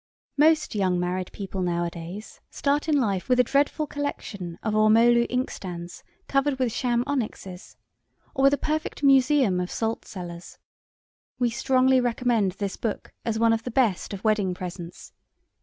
Most 0.35 0.73
young 0.73 0.99
married 0.99 1.31
people 1.31 1.61
nowadays 1.61 2.41
start 2.49 2.89
in 2.89 2.97
life 2.99 3.29
with 3.29 3.39
a 3.39 3.43
dreadful 3.43 3.85
collection 3.85 4.57
of 4.63 4.73
ormolu 4.73 5.27
inkstands 5.29 6.01
covered 6.27 6.57
with 6.57 6.71
sham 6.71 7.03
onyxes, 7.05 7.77
or 8.33 8.41
with 8.45 8.53
a 8.55 8.57
perfect 8.57 9.03
museum 9.03 9.59
of 9.59 9.69
salt 9.69 10.03
cellars. 10.05 10.57
We 11.37 11.51
strongly 11.51 12.01
recommend 12.01 12.53
this 12.53 12.77
book 12.77 13.13
as 13.23 13.37
one 13.37 13.53
of 13.53 13.61
the 13.61 13.69
best 13.69 14.11
of 14.11 14.23
wedding 14.23 14.55
presents. 14.55 15.13